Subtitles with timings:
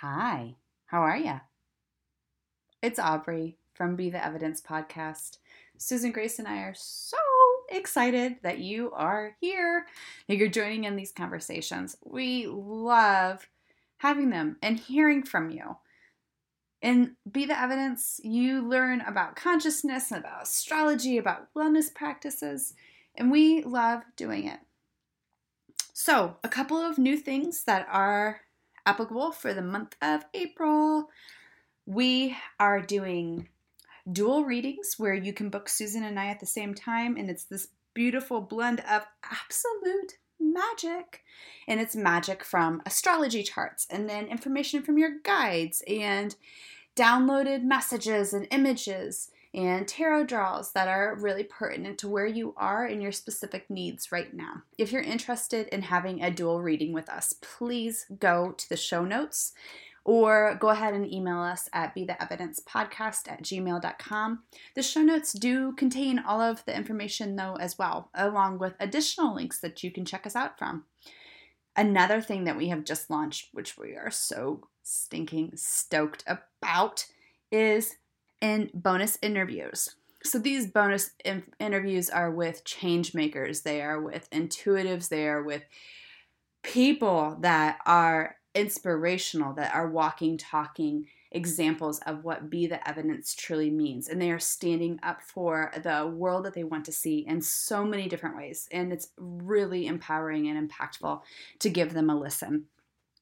[0.00, 0.54] Hi,
[0.86, 1.42] how are you?
[2.80, 5.36] It's Aubrey from Be the Evidence podcast.
[5.76, 7.18] Susan Grace and I are so
[7.70, 9.84] excited that you are here
[10.26, 11.98] and you're joining in these conversations.
[12.02, 13.46] We love
[13.98, 15.76] having them and hearing from you.
[16.80, 22.72] And Be the Evidence, you learn about consciousness, about astrology, about wellness practices,
[23.14, 24.60] and we love doing it.
[25.92, 28.40] So, a couple of new things that are
[28.90, 31.10] applicable for the month of April.
[31.86, 33.48] We are doing
[34.10, 37.44] dual readings where you can book Susan and I at the same time, and it's
[37.44, 41.22] this beautiful blend of absolute magic.
[41.68, 46.34] And it's magic from astrology charts, and then information from your guides, and
[46.96, 52.86] downloaded messages and images and tarot draws that are really pertinent to where you are
[52.86, 54.62] and your specific needs right now.
[54.78, 59.04] If you're interested in having a dual reading with us, please go to the show
[59.04, 59.52] notes
[60.04, 64.42] or go ahead and email us at be the evidence podcast at gmail.com.
[64.74, 69.34] The show notes do contain all of the information though as well, along with additional
[69.34, 70.84] links that you can check us out from.
[71.76, 77.06] Another thing that we have just launched, which we are so stinking stoked about,
[77.50, 77.96] is
[78.40, 79.94] in bonus interviews.
[80.22, 85.42] So these bonus in- interviews are with change makers, they are with intuitives, they are
[85.42, 85.62] with
[86.62, 93.70] people that are inspirational, that are walking, talking examples of what be the evidence truly
[93.70, 94.08] means.
[94.08, 97.84] And they are standing up for the world that they want to see in so
[97.84, 98.68] many different ways.
[98.72, 101.20] And it's really empowering and impactful
[101.60, 102.66] to give them a listen.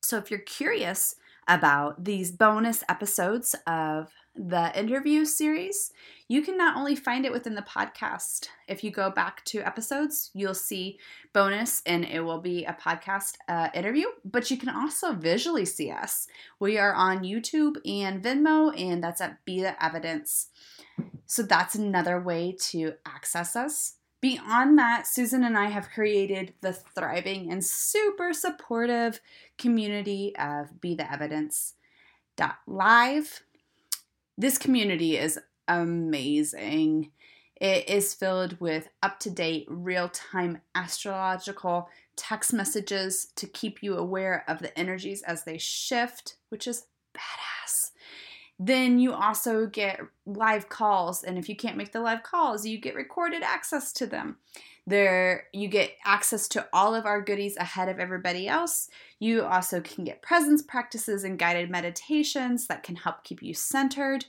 [0.01, 1.17] So if you're curious
[1.49, 5.91] about these bonus episodes of the interview series,
[6.29, 8.49] you can not only find it within the podcast.
[8.69, 10.99] If you go back to episodes, you'll see
[11.33, 15.91] bonus and it will be a podcast uh, interview, but you can also visually see
[15.91, 16.29] us.
[16.61, 20.49] We are on YouTube and Vimeo, and that's at Be the Evidence.
[21.27, 23.97] So that's another way to access us.
[24.21, 29.21] Beyond that, Susan and I have created the thriving and super supportive
[29.56, 31.75] community of Be the Evidence.
[32.67, 33.43] Live
[34.41, 37.11] this community is amazing.
[37.61, 43.97] It is filled with up to date, real time astrological text messages to keep you
[43.97, 47.58] aware of the energies as they shift, which is badass.
[48.59, 52.79] Then you also get live calls, and if you can't make the live calls, you
[52.79, 54.39] get recorded access to them.
[54.85, 58.89] There, you get access to all of our goodies ahead of everybody else.
[59.21, 64.25] You also can get presence practices and guided meditations that can help keep you centered.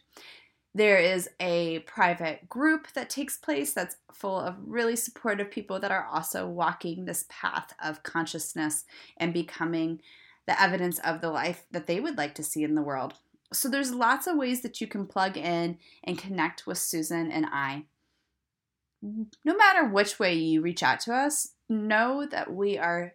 [0.75, 5.91] There is a private group that takes place that's full of really supportive people that
[5.91, 8.85] are also walking this path of consciousness
[9.17, 10.01] and becoming
[10.45, 13.15] the evidence of the life that they would like to see in the world.
[13.51, 17.45] So, there's lots of ways that you can plug in and connect with Susan and
[17.51, 17.85] I
[19.01, 23.13] no matter which way you reach out to us, know that we are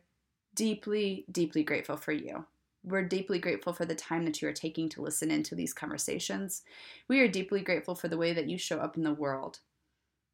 [0.55, 2.47] deeply, deeply grateful for you.
[2.83, 6.62] We're deeply grateful for the time that you are taking to listen into these conversations.
[7.09, 9.61] We are deeply grateful for the way that you show up in the world.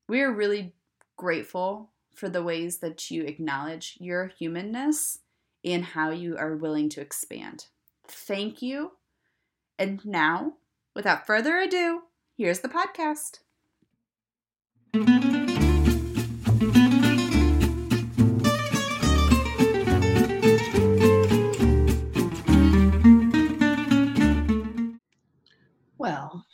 [0.09, 0.75] We are really
[1.17, 5.19] grateful for the ways that you acknowledge your humanness
[5.65, 7.67] and how you are willing to expand.
[8.09, 8.93] Thank you.
[9.81, 10.53] And now,
[10.95, 12.03] without further ado,
[12.37, 13.39] here's the podcast.
[25.97, 26.45] Well,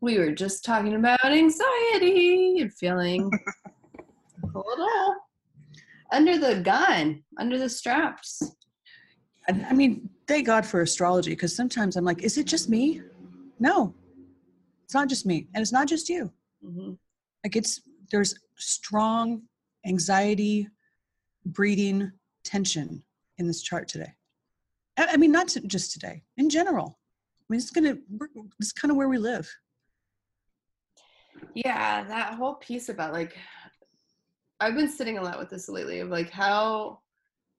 [0.00, 3.32] we were just talking about anxiety and feeling
[4.54, 5.16] a little
[6.12, 8.44] under the gun, under the straps.
[9.48, 13.02] I mean, thank God for astrology because sometimes I'm like, is it just me?
[13.58, 13.92] No,
[14.84, 16.32] it's not just me, and it's not just you.
[16.64, 16.92] Mm-hmm.
[17.42, 17.80] Like it's
[18.12, 19.42] there's strong
[19.84, 20.68] anxiety
[21.46, 22.12] breeding
[22.44, 23.02] tension
[23.38, 24.12] in this chart today.
[24.96, 26.98] I mean, not to, just today, in general.
[27.40, 27.96] I mean, it's gonna,
[28.60, 29.52] it's kind of where we live.
[31.54, 33.36] Yeah, that whole piece about like,
[34.60, 37.00] I've been sitting a lot with this lately of like, how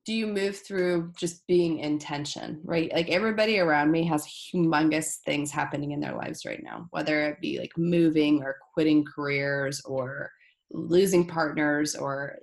[0.04, 2.92] do you move through just being in tension, right?
[2.92, 7.40] Like everybody around me has humongous things happening in their lives right now, whether it
[7.40, 10.30] be like moving or quitting careers or
[10.72, 12.36] losing partners or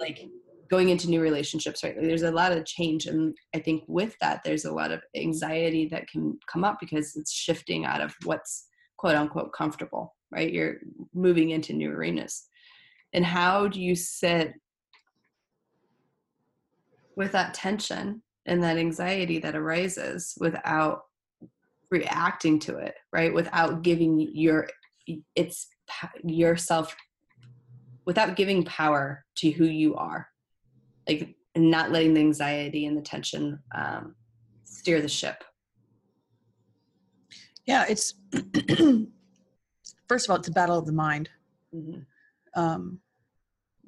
[0.00, 0.26] like
[0.70, 1.94] going into new relationships, right?
[2.00, 3.04] There's a lot of change.
[3.06, 7.14] And I think with that, there's a lot of anxiety that can come up because
[7.14, 10.50] it's shifting out of what's quote unquote comfortable, right?
[10.50, 10.76] You're
[11.12, 12.48] moving into new arenas.
[13.12, 14.54] And how do you sit
[17.16, 21.02] with that tension and that anxiety that arises without
[21.90, 23.32] reacting to it right?
[23.32, 24.68] Without giving your
[25.36, 25.68] it's
[26.24, 26.96] yourself
[28.04, 30.26] without giving power to who you are.
[31.08, 34.14] Like not letting the anxiety and the tension um,
[34.64, 35.44] steer the ship.
[37.66, 38.14] Yeah it's
[40.08, 41.28] first of all it's a battle of the mind.
[41.74, 42.60] Mm-hmm.
[42.60, 42.98] um,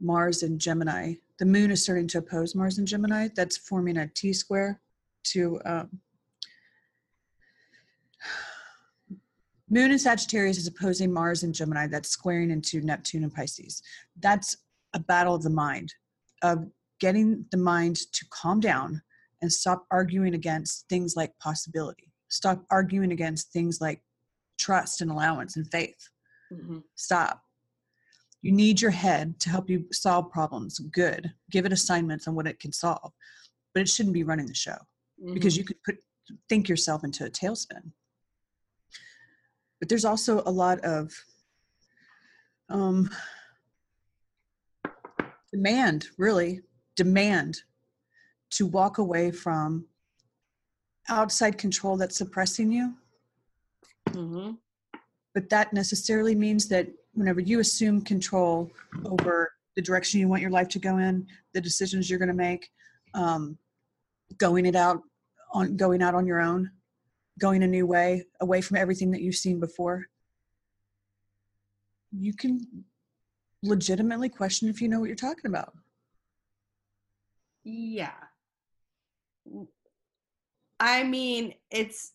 [0.01, 4.09] mars and gemini the moon is starting to oppose mars and gemini that's forming a
[4.09, 4.81] t square
[5.25, 6.01] to um,
[9.71, 11.87] Moon in Sagittarius is opposing Mars and Gemini.
[11.87, 13.83] That's squaring into Neptune and Pisces.
[14.21, 14.57] That's
[14.93, 15.93] a battle of the mind,
[16.43, 16.67] of
[17.01, 19.03] getting the mind to calm down
[19.43, 22.13] and stop arguing against things like possibility.
[22.29, 24.01] Stop arguing against things like
[24.59, 26.09] trust and allowance and faith.
[26.53, 26.79] Mm-hmm.
[26.95, 27.43] Stop.
[28.45, 30.79] You need your head to help you solve problems.
[30.79, 31.33] Good.
[31.51, 33.13] Give it assignments on what it can solve,
[33.73, 35.35] but it shouldn't be running the show mm-hmm.
[35.35, 35.97] because you could put
[36.49, 37.93] think yourself into a tailspin
[39.85, 41.13] but there's also a lot of
[42.71, 43.11] um,
[45.53, 46.63] demand, really,
[46.97, 47.61] demand
[48.53, 49.85] to walk away from
[51.11, 52.95] outside control that's suppressing you.
[54.09, 54.53] Mm-hmm.
[55.35, 58.71] But that necessarily means that whenever you assume control
[59.05, 62.35] over the direction you want your life to go in, the decisions you're going to
[62.35, 62.69] make,
[63.15, 63.59] um,
[64.39, 65.01] going it out
[65.53, 66.71] on going out on your own,
[67.39, 70.05] going a new way, away from everything that you've seen before,
[72.13, 72.85] you can
[73.63, 75.73] legitimately question if you know what you're talking about.
[77.65, 78.13] Yeah.
[80.81, 82.13] I mean, it's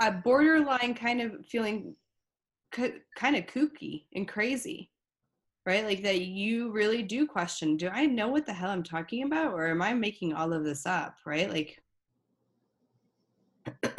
[0.00, 1.94] a borderline kind of feeling
[2.70, 4.90] kind of kooky and crazy,
[5.66, 5.84] right?
[5.84, 9.52] Like that you really do question do I know what the hell I'm talking about
[9.52, 11.50] or am I making all of this up, right?
[11.50, 11.78] Like,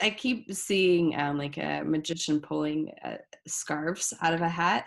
[0.00, 4.86] I keep seeing um, like a magician pulling uh, scarves out of a hat,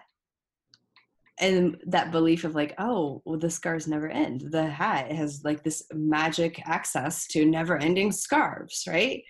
[1.40, 4.52] and that belief of like, oh, well, the scars never end.
[4.52, 9.24] The hat has like this magic access to never-ending scarves, right?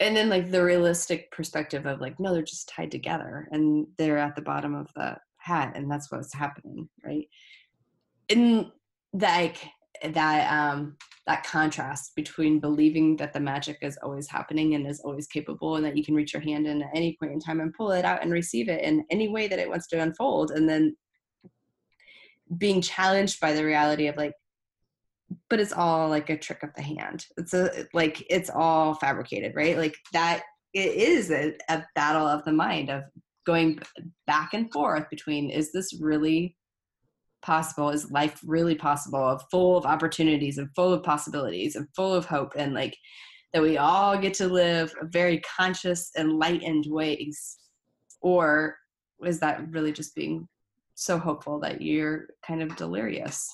[0.00, 4.18] And then like the realistic perspective of like, no, they're just tied together, and they're
[4.18, 7.28] at the bottom of the hat, and that's what's happening, right?
[8.28, 8.70] And
[9.12, 9.58] like
[10.02, 10.96] that um
[11.26, 15.84] that contrast between believing that the magic is always happening and is always capable and
[15.84, 18.04] that you can reach your hand in at any point in time and pull it
[18.04, 20.94] out and receive it in any way that it wants to unfold and then
[22.58, 24.34] being challenged by the reality of like
[25.50, 27.26] but it's all like a trick of the hand.
[27.36, 29.76] It's a like it's all fabricated right?
[29.76, 30.42] Like that
[30.72, 33.04] it is a, a battle of the mind of
[33.46, 33.78] going
[34.26, 36.56] back and forth between is this really
[37.42, 37.90] possible?
[37.90, 39.22] Is life really possible?
[39.22, 42.96] Of full of opportunities and full of possibilities and full of hope and like
[43.52, 47.56] that we all get to live a very conscious enlightened ways
[48.20, 48.76] or
[49.24, 50.48] is that really just being
[50.96, 53.48] so hopeful that you're kind of delirious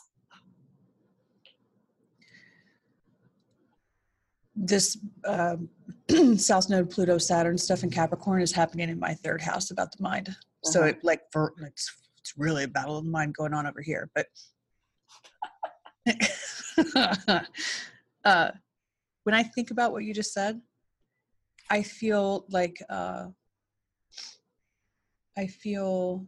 [4.62, 5.57] this uh,
[6.37, 10.03] south node pluto saturn stuff in capricorn is happening in my third house about the
[10.03, 10.71] mind uh-huh.
[10.71, 11.91] so it like for it's
[12.21, 14.11] it's really a battle of mind going on over here.
[14.15, 14.27] But
[18.25, 18.51] uh,
[19.25, 20.61] when I think about what you just said,
[21.71, 23.26] I feel like uh,
[25.37, 26.26] I feel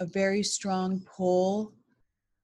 [0.00, 1.72] a very strong pull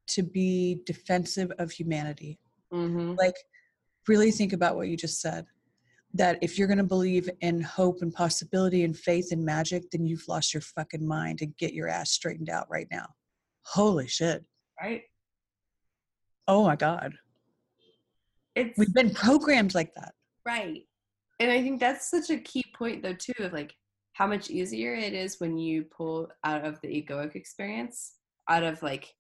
[0.09, 2.39] to be defensive of humanity.
[2.73, 3.15] Mm-hmm.
[3.17, 3.37] Like,
[4.09, 5.47] really think about what you just said
[6.15, 10.07] that if you're going to believe in hope and possibility and faith and magic, then
[10.07, 13.07] you've lost your fucking mind and get your ass straightened out right now.
[13.65, 14.45] Holy shit.
[14.81, 15.03] Right.
[16.47, 17.15] Oh my God.
[18.55, 20.15] It's, We've been programmed like that.
[20.47, 20.83] Right.
[21.41, 23.75] And I think that's such a key point, though, too, of like
[24.13, 28.15] how much easier it is when you pull out of the egoic experience,
[28.49, 29.13] out of like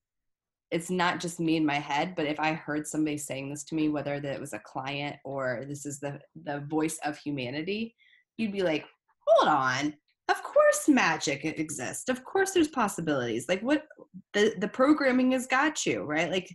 [0.74, 3.74] it's not just me in my head but if i heard somebody saying this to
[3.74, 7.94] me whether that it was a client or this is the the voice of humanity
[8.36, 8.84] you'd be like
[9.26, 9.94] hold on.
[10.28, 12.08] Of course magic exists.
[12.08, 13.46] Of course there's possibilities.
[13.48, 13.84] Like what
[14.32, 16.30] the the programming has got you right?
[16.30, 16.48] Like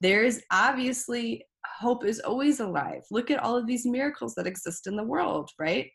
[0.00, 3.02] there's obviously hope is always alive.
[3.10, 5.90] Look at all of these miracles that exist in the world right?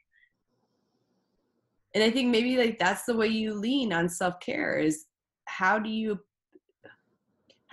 [1.95, 5.05] And i think maybe like that's the way you lean on self-care is
[5.45, 6.17] how do you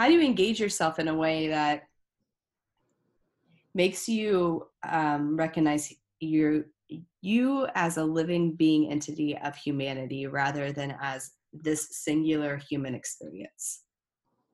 [0.00, 1.82] how do you engage yourself in a way that
[3.74, 6.64] makes you um, recognize you
[7.20, 13.82] you as a living being entity of humanity rather than as this singular human experience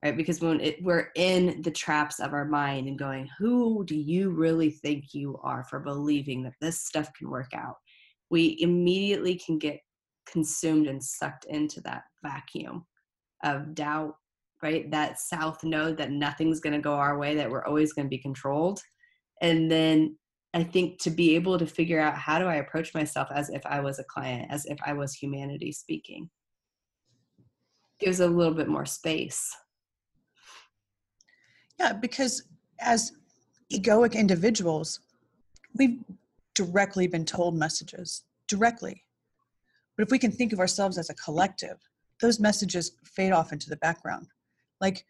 [0.05, 0.17] right?
[0.17, 4.31] Because when it, we're in the traps of our mind and going, who do you
[4.31, 7.77] really think you are for believing that this stuff can work out?
[8.31, 9.79] We immediately can get
[10.27, 12.85] consumed and sucked into that vacuum
[13.45, 14.17] of doubt,
[14.63, 14.91] right?
[14.91, 18.11] That south node that nothing's going to go our way, that we're always going to
[18.11, 18.81] be controlled.
[19.43, 20.17] And then
[20.55, 23.61] I think to be able to figure out how do I approach myself as if
[23.67, 26.31] I was a client, as if I was humanity speaking,
[28.01, 29.55] gives a little bit more space.
[31.79, 32.43] Yeah, because
[32.81, 33.13] as
[33.73, 35.01] egoic individuals,
[35.75, 35.99] we've
[36.55, 39.05] directly been told messages directly.
[39.97, 41.77] But if we can think of ourselves as a collective,
[42.21, 44.27] those messages fade off into the background.
[44.81, 45.05] Like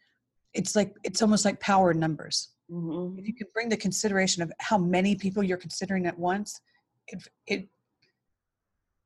[0.53, 2.49] it's like it's almost like power in numbers.
[2.71, 3.19] Mm-hmm.
[3.19, 6.59] If you can bring the consideration of how many people you're considering at once,
[7.07, 7.67] it it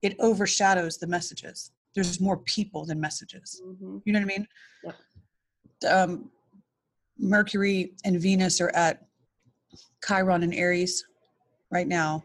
[0.01, 1.71] it overshadows the messages.
[1.93, 3.61] There's more people than messages.
[3.65, 3.97] Mm-hmm.
[4.05, 4.47] You know what I mean?
[4.83, 4.95] Yep.
[5.91, 6.31] Um,
[7.19, 9.05] Mercury and Venus are at
[10.07, 11.05] Chiron and Aries
[11.69, 12.23] right now,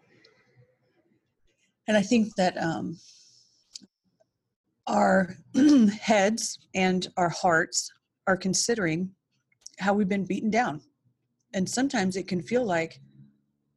[1.88, 2.96] and I think that um,
[4.86, 5.34] our
[6.00, 7.90] heads and our hearts
[8.26, 9.10] are considering
[9.78, 10.80] how we've been beaten down.
[11.54, 13.00] And sometimes it can feel like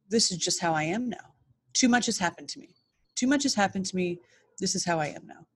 [0.08, 1.34] this is just how I am now.
[1.72, 2.74] Too much has happened to me.
[3.14, 4.18] Too much has happened to me.
[4.58, 5.46] This is how I am now.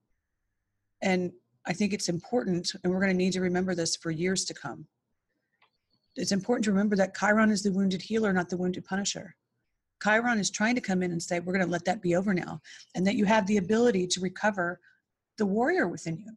[1.02, 1.32] And
[1.66, 4.54] I think it's important, and we're going to need to remember this for years to
[4.54, 4.86] come.
[6.16, 9.34] It's important to remember that Chiron is the wounded healer, not the wounded punisher.
[10.02, 12.32] Chiron is trying to come in and say, We're going to let that be over
[12.32, 12.60] now,
[12.94, 14.80] and that you have the ability to recover
[15.38, 16.30] the warrior within you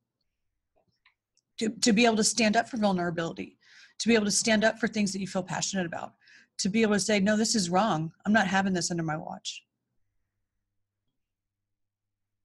[1.58, 3.58] to, to be able to stand up for vulnerability
[4.00, 6.14] to be able to stand up for things that you feel passionate about
[6.58, 9.18] to be able to say no this is wrong i'm not having this under my
[9.18, 9.64] watch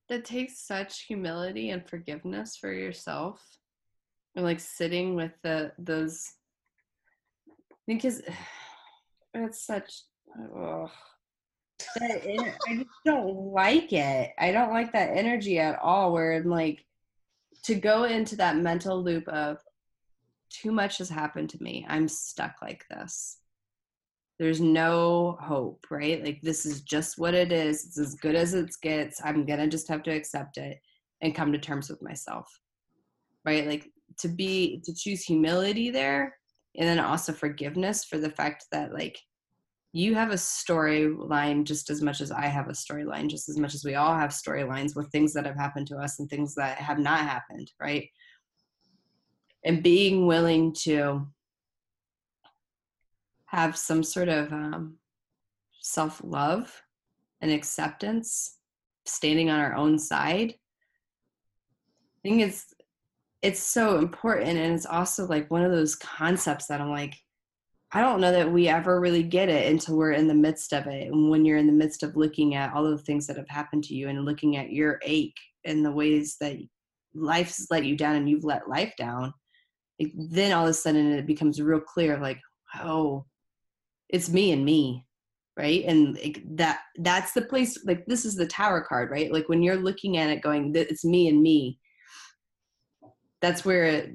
[0.09, 3.42] that takes such humility and forgiveness for yourself
[4.37, 6.33] and like sitting with the those
[7.87, 8.23] because
[9.35, 10.02] it's such
[10.57, 10.90] oh,
[11.97, 12.23] that
[12.69, 14.31] I just don't like it.
[14.38, 16.12] I don't like that energy at all.
[16.12, 16.85] Where I'm like,
[17.64, 19.59] to go into that mental loop of
[20.50, 21.87] too much has happened to me.
[21.88, 23.38] I'm stuck like this.
[24.38, 26.23] There's no hope, right?
[26.25, 27.85] Like this is just what it is.
[27.85, 29.21] It's as good as it gets.
[29.25, 30.78] I'm gonna just have to accept it
[31.21, 32.49] and come to terms with myself,
[33.45, 33.66] right?
[33.66, 36.37] Like to be to choose humility there,
[36.76, 39.19] and then also forgiveness for the fact that like
[39.92, 43.75] you have a storyline just as much as I have a storyline, just as much
[43.75, 46.78] as we all have storylines with things that have happened to us and things that
[46.78, 48.08] have not happened, right?
[49.64, 51.26] And being willing to
[53.46, 54.96] have some sort of um,
[55.82, 56.82] self love
[57.42, 58.56] and acceptance,
[59.04, 60.54] standing on our own side.
[62.16, 62.72] I think it's
[63.42, 67.14] it's so important, and it's also like one of those concepts that I'm like,
[67.94, 70.87] I don't know that we ever really get it until we're in the midst of
[70.87, 71.08] it.
[71.08, 73.49] And when you're in the midst of looking at all of the things that have
[73.49, 76.56] happened to you and looking at your ache and the ways that
[77.14, 79.34] life's let you down and you've let life down,
[80.14, 82.40] then all of a sudden it becomes real clear like,
[82.80, 83.26] oh,
[84.08, 85.04] it's me and me.
[85.54, 85.84] Right.
[85.84, 86.18] And
[86.56, 89.30] that that's the place like this is the tower card, right?
[89.30, 91.78] Like when you're looking at it going, it's me and me.
[93.42, 94.14] That's where it,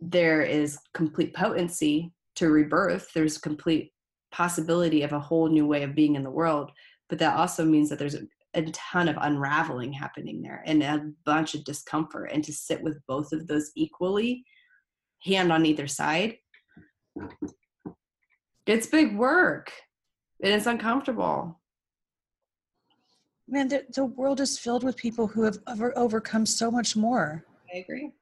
[0.00, 3.92] there is complete potency to rebirth there's a complete
[4.32, 6.70] possibility of a whole new way of being in the world
[7.10, 8.22] but that also means that there's a,
[8.54, 12.98] a ton of unraveling happening there and a bunch of discomfort and to sit with
[13.06, 14.42] both of those equally
[15.22, 16.36] hand on either side
[18.66, 19.70] it's big work
[20.42, 21.60] and it's uncomfortable.
[23.48, 27.44] Man the, the world is filled with people who have over, overcome so much more.
[27.74, 28.12] I agree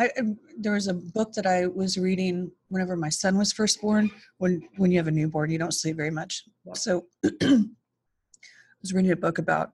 [0.00, 0.10] I,
[0.56, 4.10] there was a book that I was reading whenever my son was first born.
[4.38, 6.44] When when you have a newborn, you don't sleep very much.
[6.72, 7.06] So
[7.42, 7.64] I
[8.80, 9.72] was reading a book about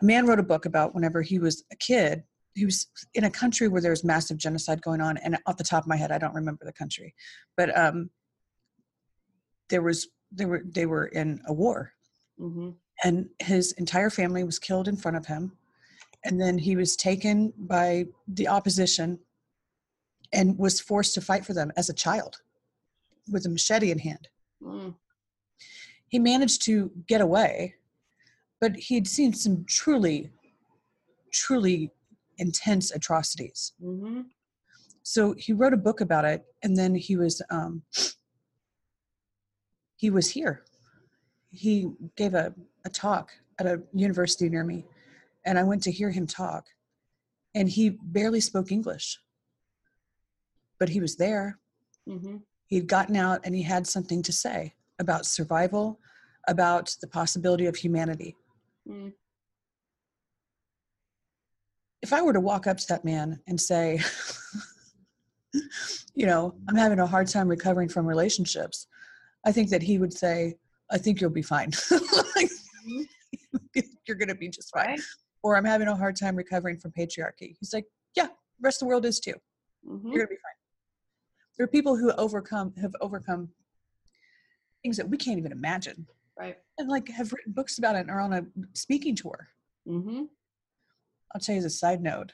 [0.00, 2.22] a man wrote a book about whenever he was a kid.
[2.54, 5.64] He was in a country where there was massive genocide going on, and off the
[5.64, 7.14] top of my head, I don't remember the country,
[7.58, 8.08] but um,
[9.68, 11.92] there was they were they were in a war,
[12.40, 12.70] mm-hmm.
[13.04, 15.52] and his entire family was killed in front of him
[16.24, 19.18] and then he was taken by the opposition
[20.32, 22.40] and was forced to fight for them as a child
[23.30, 24.28] with a machete in hand.
[24.62, 24.94] Mm.
[26.08, 27.74] He managed to get away,
[28.60, 30.30] but he'd seen some truly,
[31.32, 31.90] truly
[32.38, 33.72] intense atrocities.
[33.82, 34.22] Mm-hmm.
[35.02, 37.82] So he wrote a book about it, and then he was um,
[39.96, 40.64] he was here.
[41.50, 44.84] He gave a, a talk at a university near me
[45.44, 46.66] and I went to hear him talk,
[47.54, 49.18] and he barely spoke English.
[50.78, 51.58] but he was there.
[52.08, 52.38] Mm-hmm.
[52.66, 56.00] He'd gotten out and he had something to say about survival,
[56.48, 58.34] about the possibility of humanity.
[58.88, 59.12] Mm.
[62.02, 64.00] If I were to walk up to that man and say,
[66.14, 68.86] you know, I'm having a hard time recovering from relationships,
[69.44, 70.56] I think that he would say,
[70.90, 71.72] I think you'll be fine.
[72.36, 72.50] like,
[74.06, 74.88] you're going to be just fine.
[74.88, 75.00] Right.
[75.42, 77.56] Or I'm having a hard time recovering from patriarchy.
[77.58, 78.32] He's like, yeah, the
[78.62, 79.34] rest of the world is too.
[79.86, 80.12] Mhm.
[80.12, 80.58] You're to be fine.
[81.56, 83.50] There are people who overcome, have overcome
[84.82, 86.06] things that we can't even imagine
[86.38, 86.56] Right.
[86.78, 89.48] and like have written books about it and are on a speaking tour.
[89.86, 90.24] Mm-hmm.
[91.34, 92.32] I'll tell you as a side note,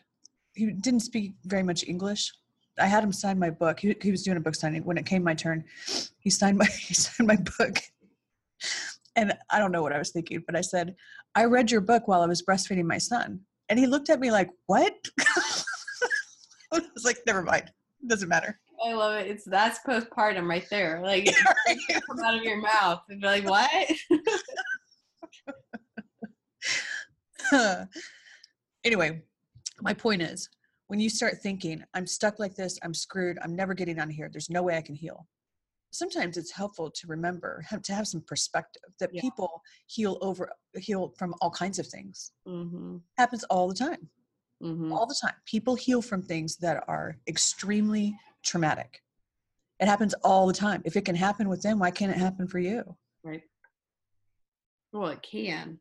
[0.54, 2.32] he didn't speak very much English.
[2.78, 3.80] I had him sign my book.
[3.80, 4.84] He, he was doing a book signing.
[4.84, 5.64] When it came my turn,
[6.18, 7.78] he signed my he signed my book.
[9.16, 10.94] And I don't know what I was thinking, but I said,
[11.34, 13.40] I read your book while I was breastfeeding my son.
[13.68, 14.94] And he looked at me like, What?
[16.72, 17.70] I was like, never mind.
[18.02, 18.60] It Doesn't matter.
[18.84, 19.26] I love it.
[19.26, 21.00] It's that's postpartum right there.
[21.02, 21.26] Like
[22.08, 23.70] come out of your mouth and be like, what?
[28.84, 29.22] anyway,
[29.80, 30.48] my point is
[30.88, 34.14] when you start thinking, I'm stuck like this, I'm screwed, I'm never getting out of
[34.14, 35.26] here, there's no way I can heal.
[35.96, 39.22] Sometimes it's helpful to remember, have, to have some perspective that Yeah.
[39.22, 42.32] people heal over, heal from all kinds of things.
[42.46, 42.98] mm-hmm.
[43.16, 44.10] happens all the time,
[44.62, 44.92] Mm-hmm.
[44.92, 45.34] all the time.
[45.46, 49.02] People heal from things that are extremely traumatic.
[49.80, 50.82] It happens all the time.
[50.84, 52.96] If it can happen with them, why can't it happen for you?
[53.22, 53.42] Right.
[54.92, 55.78] Well, it can.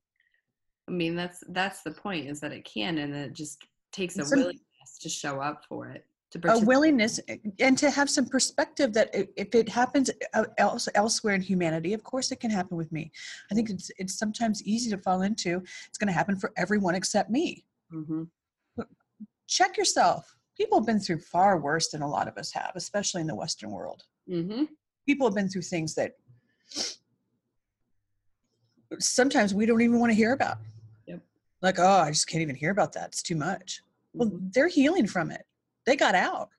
[0.87, 4.23] I mean, that's that's the point is that it can, and it just takes a
[4.23, 6.05] willingness to show up for it.
[6.33, 7.19] A willingness
[7.59, 10.09] and to have some perspective that if it happens
[10.57, 13.11] else, elsewhere in humanity of course it can happen with me.
[13.51, 16.93] I think it's it's sometimes easy to fall into it's going to happen for everyone
[16.95, 17.63] except me.
[17.93, 18.23] Mm-hmm.
[19.47, 20.35] check yourself.
[20.57, 23.35] People have been through far worse than a lot of us have especially in the
[23.35, 24.03] western world.
[24.29, 24.63] Mm-hmm.
[25.05, 26.17] people have been through things that
[28.99, 30.57] sometimes we don't even want to hear about.
[31.07, 31.21] Yep.
[31.61, 33.07] like oh i just can't even hear about that.
[33.09, 33.81] It's too much.
[34.13, 34.53] Well Mhm.
[34.53, 35.45] they're healing from it
[35.85, 36.49] they got out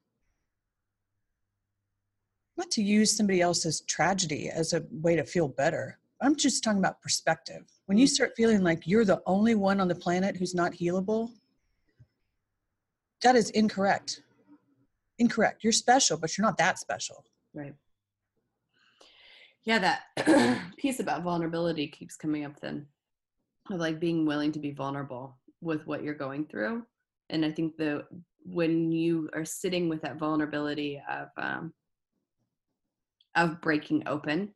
[2.56, 6.78] not to use somebody else's tragedy as a way to feel better i'm just talking
[6.78, 8.10] about perspective when you Mhm.
[8.10, 11.30] start feeling like you're the only one on the planet who's not healable
[13.22, 14.22] that is incorrect
[15.18, 17.74] incorrect you're special but you're not that special Right.
[19.64, 22.86] Yeah, that piece about vulnerability keeps coming up then.
[23.70, 26.84] Of like being willing to be vulnerable with what you're going through.
[27.30, 28.06] And I think the
[28.48, 31.72] when you are sitting with that vulnerability of um
[33.34, 34.54] of breaking open,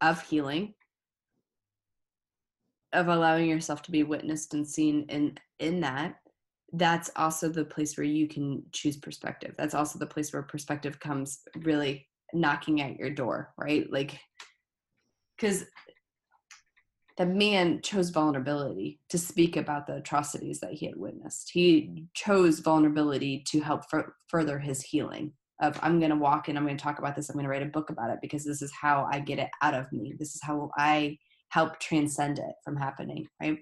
[0.00, 0.74] of healing,
[2.92, 6.16] of allowing yourself to be witnessed and seen in in that,
[6.72, 9.54] that's also the place where you can choose perspective.
[9.56, 13.90] That's also the place where perspective comes really knocking at your door, right?
[13.90, 14.18] Like,
[15.36, 15.64] because
[17.18, 21.50] the man chose vulnerability to speak about the atrocities that he had witnessed.
[21.52, 25.32] He chose vulnerability to help fur- further his healing.
[25.60, 27.28] Of I'm going to walk and I'm going to talk about this.
[27.28, 29.50] I'm going to write a book about it because this is how I get it
[29.60, 30.14] out of me.
[30.16, 33.26] This is how I help transcend it from happening.
[33.42, 33.58] Right?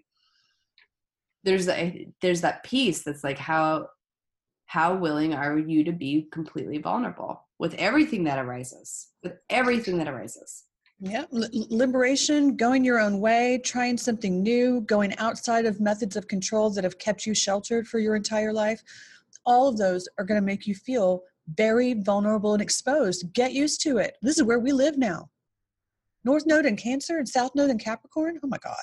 [1.43, 3.89] There's a, there's that piece that's like how
[4.67, 10.09] how willing are you to be completely vulnerable with everything that arises with everything that
[10.09, 10.65] arises
[10.99, 16.71] Yeah, liberation, going your own way, trying something new, going outside of methods of control
[16.71, 18.83] that have kept you sheltered for your entire life.
[19.45, 21.23] All of those are going to make you feel
[21.55, 23.33] very vulnerable and exposed.
[23.35, 24.17] Get used to it.
[24.23, 25.29] This is where we live now.
[26.25, 28.41] North Node in Cancer and South Node in Capricorn.
[28.43, 28.77] Oh my God.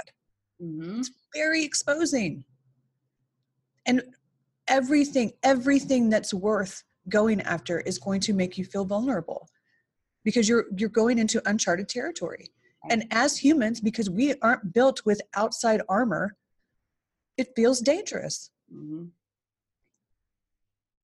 [0.62, 1.02] mm-hmm.
[1.36, 2.46] Very exposing.
[3.88, 4.04] And
[4.68, 9.50] everything, everything that's worth going after is going to make you feel vulnerable
[10.24, 12.50] because you're you're going into uncharted territory.
[12.90, 16.36] And as humans because we aren't built with outside armor
[17.38, 18.52] it feels dangerous.
[18.74, 19.06] Mm-hmm.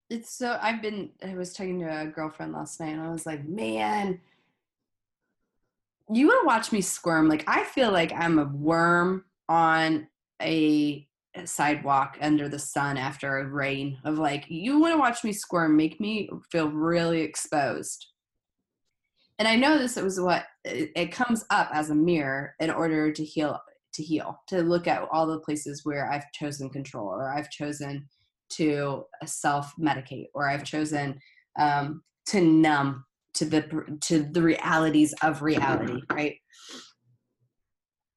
[0.10, 3.26] it's so i've been i was talking to a girlfriend last night and i was
[3.26, 4.20] like man
[6.12, 7.30] you want to watch me squirm?
[7.30, 10.08] Like i feel like i'm a worm on
[10.42, 11.08] a
[11.46, 15.78] sidewalk under the sun after a rain of like you want to watch me squirm?
[15.78, 18.08] Make me feel really exposed
[19.40, 23.24] and i know this was what it, comes up as a mirror in order to
[23.24, 23.60] heal
[23.94, 28.08] to heal to look at all the places where i've chosen control or i've chosen
[28.50, 31.20] to self medicate or i've chosen
[31.60, 36.36] um, to numb to the to the realities of reality right?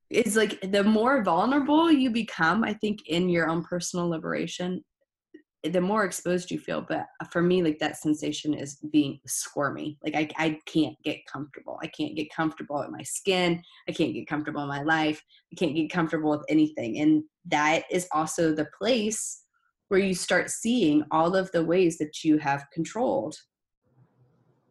[0.09, 4.85] It's like the more vulnerable you become i think in your own personal liberation
[5.69, 9.99] the more exposed you feel but for me like that sensation is being squirmy.
[10.05, 11.79] Like I, I can't get comfortable.
[11.83, 13.63] I can't get comfortable in my skin.
[13.89, 15.23] I can't get comfortable in my life.
[15.53, 16.99] I can't get comfortable with anything.
[16.99, 19.43] And that is also the place
[19.89, 23.37] where you start seeing all of the ways that you have controlled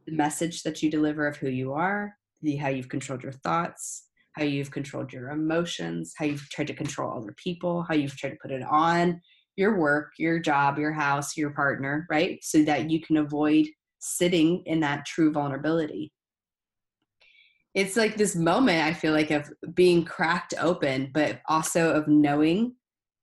[0.05, 4.07] the message that you deliver of who you are the how you've controlled your thoughts
[4.33, 8.31] how you've controlled your emotions how you've tried to control other people how you've tried
[8.31, 9.19] to put it on
[9.55, 12.43] your work, your job, your house, your partner, right?
[12.43, 13.67] So that you can avoid
[13.99, 16.11] sitting in that true vulnerability.
[17.73, 22.75] It's like this moment, I feel like, of being cracked open, but also of knowing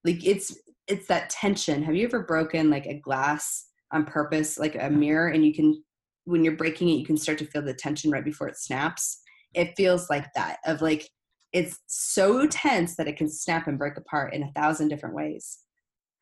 [0.04, 0.56] like it's
[0.88, 1.82] it's that tension.
[1.82, 5.82] Have you ever broken like a glass on purpose, like a mirror, and you can
[6.24, 9.20] when you're breaking it, you can start to feel the tension right before it snaps?
[9.54, 11.08] It feels like that, of like
[11.52, 15.58] it's so tense that it can snap and break apart in a thousand different ways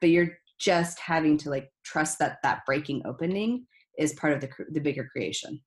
[0.01, 3.67] but you're just having to like trust that that breaking opening
[3.99, 5.61] is part of the the bigger creation.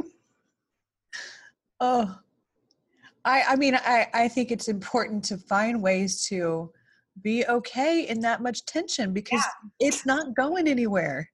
[1.80, 2.18] Oh.
[3.24, 6.72] I i mean i i think it's important to find ways to
[7.22, 9.86] be okay in that much tension because yeah.
[9.88, 11.28] it's not going anywhere.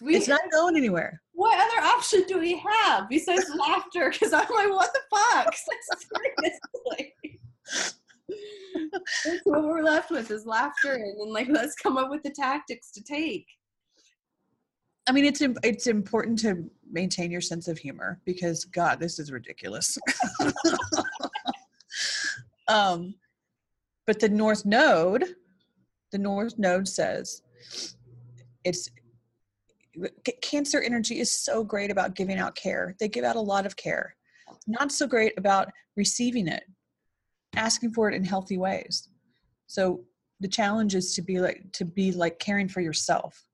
[0.00, 1.22] We, it's not going anywhere.
[1.32, 4.10] What other option do we have besides laughter?
[4.10, 5.54] Because i'm like what the fuck
[9.24, 12.30] That's what we're left with is laughter, and then like let's come up with the
[12.30, 13.46] tactics to take.
[15.08, 19.32] I mean, it's it's important to maintain your sense of humor because God, this is
[19.32, 19.98] ridiculous.
[22.68, 23.14] um,
[24.06, 25.24] but the North Node,
[26.12, 27.42] the North Node says
[28.64, 28.88] it's
[30.40, 32.94] cancer energy is so great about giving out care.
[32.98, 34.14] They give out a lot of care.
[34.66, 36.64] Not so great about receiving it
[37.56, 39.08] asking for it in healthy ways.
[39.66, 40.04] So
[40.40, 43.44] the challenge is to be like to be like caring for yourself.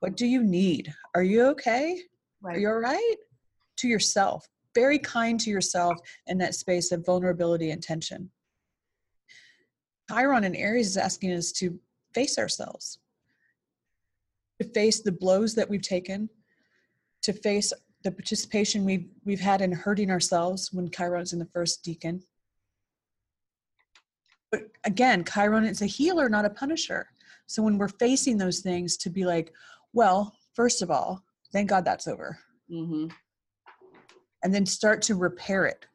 [0.00, 0.92] What do you need?
[1.14, 2.00] Are you okay?
[2.40, 2.56] Right.
[2.56, 3.16] are you all right
[3.76, 4.48] to yourself.
[4.74, 8.30] Very kind to yourself in that space of vulnerability and tension.
[10.10, 11.78] Chiron in aries is asking us to
[12.14, 12.98] face ourselves.
[14.60, 16.28] To face the blows that we've taken.
[17.22, 21.84] To face the participation we've we've had in hurting ourselves when chiron's in the first
[21.84, 22.20] decan
[24.52, 27.08] but again, Chiron is a healer, not a punisher.
[27.46, 29.52] So when we're facing those things, to be like,
[29.94, 32.38] well, first of all, thank God that's over.
[32.70, 33.06] Mm-hmm.
[34.44, 35.86] And then start to repair it.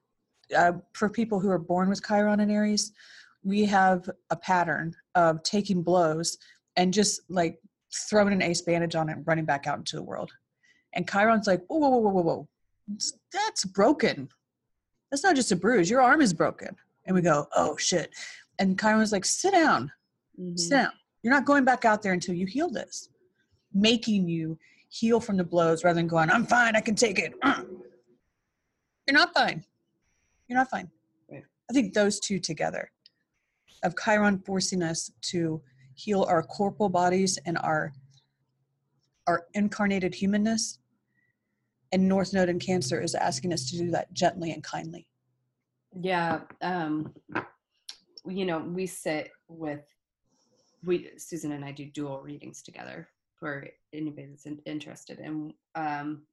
[0.55, 2.93] Uh, for people who are born with Chiron and Aries,
[3.43, 6.37] we have a pattern of taking blows
[6.77, 7.59] and just like
[8.09, 10.31] throwing an ace bandage on it and running back out into the world.
[10.93, 12.47] And Chiron's like, whoa, whoa, whoa, whoa, whoa.
[13.31, 14.29] That's broken.
[15.11, 15.89] That's not just a bruise.
[15.89, 16.75] Your arm is broken.
[17.05, 18.13] And we go, oh shit
[18.59, 19.91] and Chiron was like, sit down,
[20.39, 20.55] mm-hmm.
[20.55, 20.91] sit down.
[21.23, 23.09] You're not going back out there until you heal this,
[23.73, 24.57] making you
[24.89, 27.33] heal from the blows rather than going, I'm fine, I can take it.
[27.41, 27.63] Uh.
[29.07, 29.63] You're not fine.
[30.47, 30.89] You're not fine.
[31.31, 31.43] Right.
[31.69, 32.91] I think those two together
[33.83, 35.61] of Chiron forcing us to
[35.93, 37.91] heal our corporal bodies and our
[39.25, 40.79] our incarnated humanness
[41.91, 45.07] and north node in cancer is asking us to do that gently and kindly
[45.99, 47.13] yeah um
[48.29, 49.81] you know, we sit with
[50.83, 53.07] we Susan and I do dual readings together
[53.39, 56.23] for anybody that's in, interested, and um,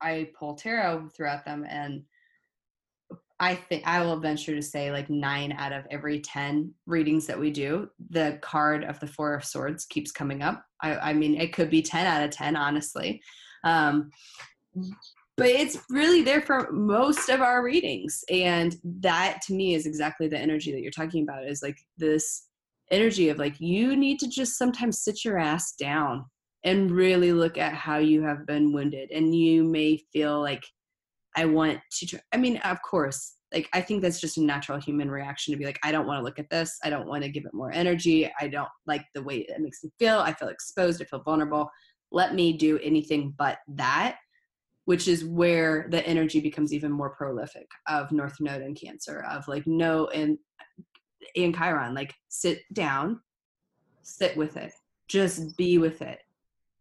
[0.00, 2.02] I pull tarot throughout them, and
[3.40, 7.38] I think I will venture to say like nine out of every ten readings that
[7.38, 10.64] we do, the card of the Four of Swords keeps coming up.
[10.80, 13.20] I, I mean, it could be ten out of ten, honestly.
[13.64, 14.10] Um,
[15.36, 18.22] but it's really there for most of our readings.
[18.30, 22.48] And that to me is exactly the energy that you're talking about is like this
[22.90, 26.26] energy of like you need to just sometimes sit your ass down
[26.64, 29.10] and really look at how you have been wounded.
[29.10, 30.64] And you may feel like
[31.34, 32.20] i want to try.
[32.32, 35.64] i mean of course like i think that's just a natural human reaction to be
[35.64, 36.78] like i don't want to look at this.
[36.84, 38.30] I don't want to give it more energy.
[38.40, 40.18] I don't like the way it makes me feel.
[40.18, 41.00] I feel exposed.
[41.00, 41.70] I feel vulnerable.
[42.10, 44.18] Let me do anything but that
[44.84, 49.46] which is where the energy becomes even more prolific of North Node and Cancer, of
[49.48, 50.38] like no and
[51.34, 53.20] in Chiron, like sit down,
[54.02, 54.72] sit with it,
[55.08, 56.20] just be with it.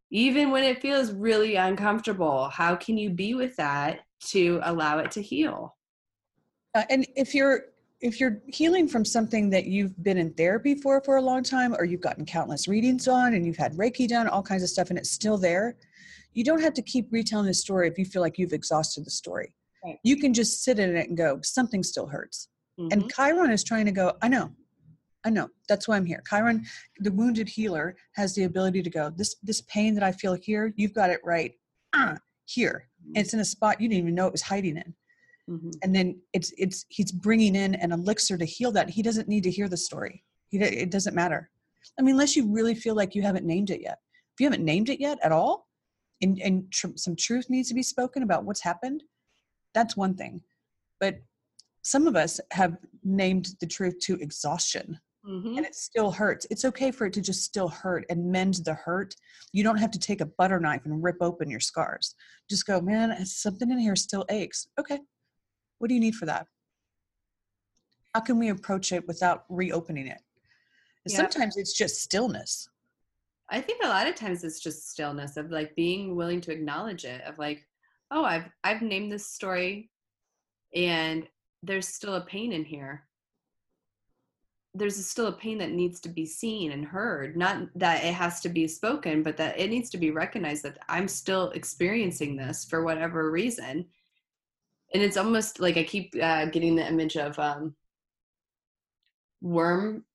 [0.10, 5.12] Even when it feels really uncomfortable, how can you be with that to allow it
[5.12, 5.78] to heal?
[6.76, 7.66] Uh, and if you're
[8.02, 11.76] if you're healing from something that you've been in therapy for for a long time
[11.78, 14.90] or you've gotten countless readings on and you've had reiki done all kinds of stuff
[14.90, 15.76] and it's still there
[16.34, 19.12] you don't have to keep retelling the story if you feel like you've exhausted the
[19.12, 19.54] story.
[19.84, 19.98] Right.
[20.04, 22.50] You can just sit in it and go, something still hurts.
[22.80, 22.90] Mm-hmm.
[22.92, 24.52] And Chiron is trying to go, I know,
[25.26, 25.50] I know.
[25.68, 26.24] That's why I'm here.
[26.30, 26.66] Chiron,
[27.00, 30.74] the wounded healer, has the ability to go, this this pain that I feel here,
[30.78, 31.54] you've got it right
[31.94, 32.88] ah, here.
[33.08, 34.94] And it's in a spot you didn't even know it was hiding in.
[35.50, 35.70] Mm-hmm.
[35.84, 38.90] And then it's it's he's bringing in an elixir to heal that.
[38.90, 40.24] He doesn't need to hear the story.
[40.50, 41.50] He, it doesn't matter.
[42.00, 43.98] I mean, unless you really feel like you haven't named it yet.
[44.34, 45.68] If you haven't named it yet at all,
[46.22, 49.04] and, and tr- some truth needs to be spoken about what's happened,
[49.74, 50.42] that's one thing.
[51.00, 51.22] But
[51.84, 55.58] some of us have named the truth to exhaustion mm-hmm.
[55.58, 56.46] and it still hurts.
[56.50, 59.16] It's okay for it to just still hurt and mend the hurt.
[59.52, 62.16] You don't have to take a butter knife and rip open your scars.
[62.50, 64.68] Just go, man, something in here still aches.
[64.80, 65.00] Okay.
[65.80, 66.48] What do you need for that?
[68.14, 70.20] How can we approach it without reopening it?
[71.06, 71.18] Yeah.
[71.18, 72.68] Sometimes it's just stillness.
[73.52, 77.04] I think a lot of times it's just stillness of like being willing to acknowledge
[77.04, 77.68] it of like,
[78.10, 79.90] oh, I've I've named this story
[80.74, 81.28] and
[81.62, 83.04] there's still a pain in here.
[84.74, 88.40] There's still a pain that needs to be seen and heard not that it has
[88.42, 92.64] to be spoken but that it needs to be recognized that i'm still experiencing this
[92.64, 93.86] for whatever reason.
[94.94, 97.76] And it's almost like i keep uh, getting the image of um,
[99.42, 100.06] worm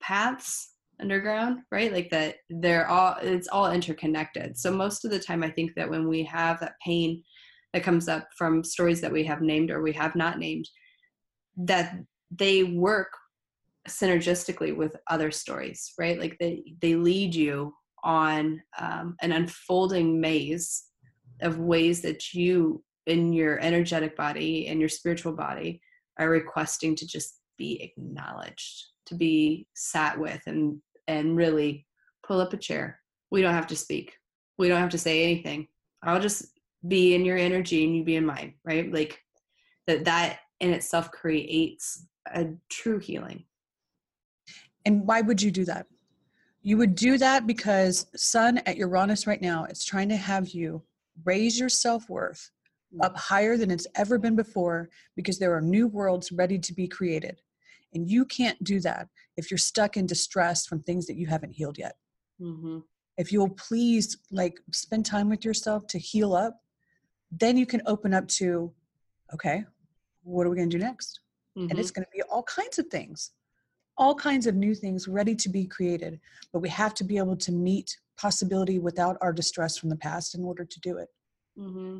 [0.00, 0.71] paths
[1.02, 1.92] underground right?
[1.92, 4.56] Like that they're all it's all interconnected.
[4.56, 7.22] So most of the time i think that when we have that pain
[7.72, 10.68] that comes up from stories that we have named or we have not named
[11.56, 11.96] that
[12.30, 13.08] they work
[13.88, 16.18] synergistically with other stories right?
[16.18, 20.84] Like they they lead you on um, an unfolding maze
[21.40, 25.80] of ways that you in your energetic body and your spiritual body
[26.18, 31.86] are requesting to just be acknowledged to be sat with and and really
[32.26, 32.98] pull up a chair.
[33.30, 34.14] We don't have to speak.
[34.58, 35.68] We don't have to say anything.
[36.02, 38.92] I'll just be in your energy and you be in mine right?
[38.92, 39.20] Like
[39.86, 43.44] that that in itself creates a true healing.
[44.84, 45.86] And why would you do that?
[46.62, 50.82] You would do that because Sun at Uranus right now is trying to have you
[51.24, 52.50] raise your self worth
[53.00, 56.86] up higher than it's ever been before because there are new worlds ready to be
[56.86, 57.40] created.
[57.94, 61.52] And you can't do that if you're stuck in distress from things that you haven't
[61.52, 61.96] healed yet.
[62.40, 62.78] Mm-hmm.
[63.18, 66.58] If you'll please like spend time with yourself to heal up,
[67.30, 68.72] then you can open up to,
[69.34, 69.64] okay,
[70.22, 71.20] what are we going to do next?
[71.56, 71.70] Mm-hmm.
[71.70, 72.00] And it's mm-hmm.
[72.00, 73.32] going to be all kinds of things
[73.98, 76.20] all kinds of new things ready to be created,
[76.52, 80.34] but we have to be able to meet possibility without our distress from the past
[80.34, 81.08] in order to do it.
[81.58, 81.98] Mm-hmm.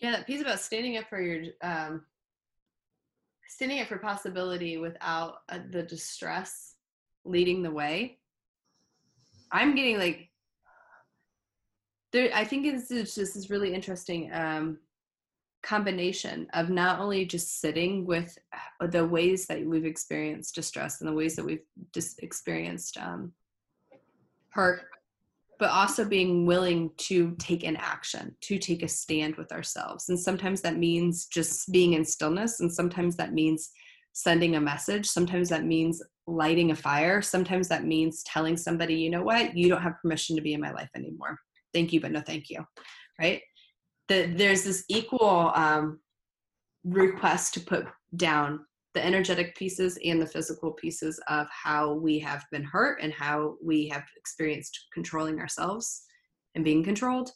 [0.00, 2.04] Yeah, that piece about standing up for your um,
[3.48, 6.74] standing up for possibility without uh, the distress
[7.24, 8.18] leading the way.
[9.50, 10.28] I'm getting like
[12.12, 12.30] there.
[12.34, 14.30] I think it's just this is really interesting.
[14.32, 14.78] Um,
[15.62, 18.38] combination of not only just sitting with
[18.80, 23.32] uh, the ways that we've experienced distress and the ways that we've just experienced um,
[24.50, 24.82] hurt
[25.58, 30.08] but also being willing to take an action to take a stand with ourselves.
[30.08, 33.70] And sometimes that means just being in stillness and sometimes that means
[34.12, 35.06] sending a message.
[35.06, 37.22] Sometimes that means lighting a fire.
[37.22, 39.56] Sometimes that means telling somebody you know what?
[39.56, 41.38] You don't have permission to be in my life anymore.
[41.74, 42.64] Thank you but no thank you.
[43.20, 43.42] Right?
[44.08, 46.00] That there's this equal um,
[46.84, 48.60] request to put down
[48.94, 53.56] the energetic pieces and the physical pieces of how we have been hurt and how
[53.62, 56.04] we have experienced controlling ourselves
[56.54, 57.30] and being controlled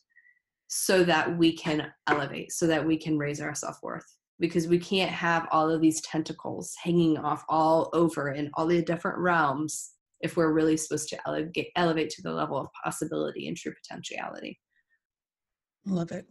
[0.68, 5.10] so that we can elevate so that we can raise our self-worth because we can't
[5.10, 10.36] have all of these tentacles hanging off all over in all the different realms if
[10.36, 14.58] we're really supposed to elevate, elevate to the level of possibility and true potentiality
[15.84, 16.26] love it.